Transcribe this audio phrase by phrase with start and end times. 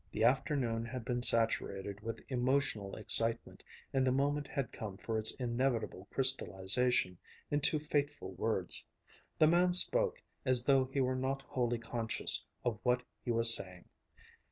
[0.11, 3.61] The afternoon had been saturated with emotional excitement
[3.93, 7.19] and the moment had come for its inevitable crystallization
[7.51, 8.83] into fateful words.
[9.37, 13.89] The man spoke as though he were not wholly conscious of what he was saying.